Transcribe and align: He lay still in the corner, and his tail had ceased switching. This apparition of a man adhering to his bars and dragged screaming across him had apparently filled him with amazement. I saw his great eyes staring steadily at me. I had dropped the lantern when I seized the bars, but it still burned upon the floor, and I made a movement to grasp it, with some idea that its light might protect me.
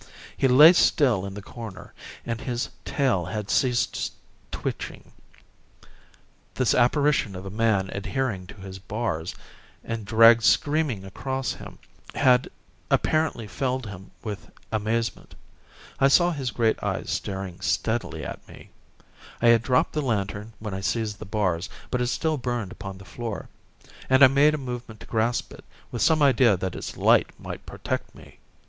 He 0.35 0.47
lay 0.47 0.73
still 0.73 1.27
in 1.27 1.35
the 1.35 1.43
corner, 1.43 1.93
and 2.25 2.41
his 2.41 2.69
tail 2.85 3.25
had 3.25 3.51
ceased 3.51 4.11
switching. 4.51 5.11
This 6.55 6.73
apparition 6.73 7.35
of 7.35 7.45
a 7.45 7.51
man 7.51 7.91
adhering 7.93 8.47
to 8.47 8.55
his 8.55 8.79
bars 8.79 9.35
and 9.83 10.03
dragged 10.03 10.41
screaming 10.41 11.05
across 11.05 11.53
him 11.53 11.77
had 12.15 12.49
apparently 12.89 13.45
filled 13.45 13.85
him 13.85 14.09
with 14.23 14.49
amazement. 14.71 15.35
I 15.99 16.07
saw 16.07 16.31
his 16.31 16.49
great 16.49 16.81
eyes 16.81 17.11
staring 17.11 17.59
steadily 17.61 18.25
at 18.25 18.47
me. 18.47 18.71
I 19.39 19.49
had 19.49 19.61
dropped 19.61 19.93
the 19.93 20.01
lantern 20.01 20.53
when 20.57 20.73
I 20.73 20.81
seized 20.81 21.19
the 21.19 21.25
bars, 21.25 21.69
but 21.91 22.01
it 22.01 22.07
still 22.07 22.37
burned 22.37 22.71
upon 22.71 22.97
the 22.97 23.05
floor, 23.05 23.49
and 24.09 24.23
I 24.23 24.27
made 24.29 24.55
a 24.55 24.57
movement 24.57 25.01
to 25.01 25.05
grasp 25.05 25.53
it, 25.53 25.63
with 25.91 26.01
some 26.01 26.23
idea 26.23 26.57
that 26.57 26.73
its 26.73 26.97
light 26.97 27.27
might 27.39 27.67
protect 27.67 28.15
me. 28.15 28.39